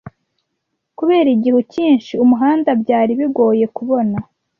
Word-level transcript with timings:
Kubera 0.97 1.27
igihu 1.35 1.59
cyinshi, 1.73 2.13
umuhanda 2.23 2.69
byari 2.81 3.11
bigoye 3.19 3.65
kubona. 3.75 4.17